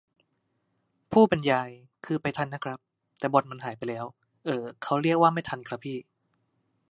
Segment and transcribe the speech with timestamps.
[1.11, 1.69] ผู้บรรยาย
[2.05, 2.79] :"คือไปทันนะครับ
[3.19, 4.05] แต่บอลมันหายไปแล้ว"
[4.45, 5.97] เอ่อ เค้าเรียกว่าไม่ทันครับพี่